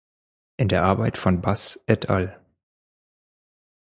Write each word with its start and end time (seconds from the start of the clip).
In 0.57 0.67
der 0.67 0.83
Arbeit 0.83 1.15
von 1.15 1.41
Bass 1.41 1.83
et 1.85 2.09
al. 2.09 2.41